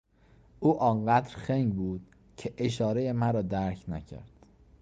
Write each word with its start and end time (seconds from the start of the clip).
او 0.59 0.79
آنقدر 0.79 1.35
خنگ 1.35 1.73
بود 1.75 2.15
که 2.37 2.53
اشارهی 2.57 3.11
مرا 3.11 3.41
درک 3.41 3.83
نکرد. 3.87 4.45